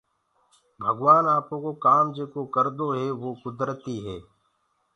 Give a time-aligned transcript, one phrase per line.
[0.83, 4.17] ڀگوآن آپو ڪو ڪآم جيڪو ڪردو هي وو ڪُدرتيٚ هي۔